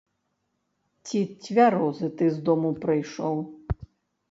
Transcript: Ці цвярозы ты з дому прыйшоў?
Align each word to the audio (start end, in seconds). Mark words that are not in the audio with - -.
Ці 1.07 1.19
цвярозы 1.43 2.07
ты 2.23 2.33
з 2.39 2.43
дому 2.49 2.69
прыйшоў? 2.87 3.35